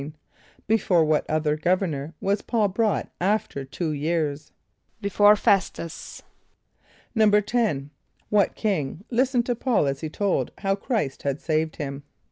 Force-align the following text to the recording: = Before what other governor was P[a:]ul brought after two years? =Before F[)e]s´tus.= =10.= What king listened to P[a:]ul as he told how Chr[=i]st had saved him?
= 0.37 0.45
Before 0.67 1.05
what 1.05 1.29
other 1.29 1.55
governor 1.55 2.15
was 2.19 2.41
P[a:]ul 2.41 2.69
brought 2.69 3.11
after 3.21 3.63
two 3.63 3.91
years? 3.91 4.51
=Before 4.99 5.33
F[)e]s´tus.= 5.33 6.23
=10.= 7.15 7.91
What 8.29 8.55
king 8.55 9.03
listened 9.11 9.45
to 9.45 9.53
P[a:]ul 9.55 9.85
as 9.85 10.01
he 10.01 10.09
told 10.09 10.53
how 10.57 10.73
Chr[=i]st 10.75 11.21
had 11.21 11.39
saved 11.39 11.75
him? 11.75 12.01